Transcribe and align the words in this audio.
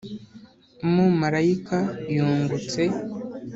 umumarayika 0.87 1.77
yungutse, 2.13 2.81